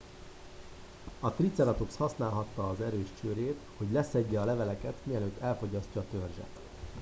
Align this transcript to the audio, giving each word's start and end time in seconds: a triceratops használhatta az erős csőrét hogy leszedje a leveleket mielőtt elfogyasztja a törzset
a 1.19 1.31
triceratops 1.31 1.95
használhatta 1.97 2.69
az 2.69 2.81
erős 2.81 3.07
csőrét 3.21 3.57
hogy 3.77 3.91
leszedje 3.91 4.39
a 4.41 4.45
leveleket 4.45 4.93
mielőtt 5.03 5.39
elfogyasztja 5.41 6.01
a 6.01 6.05
törzset 6.11 6.59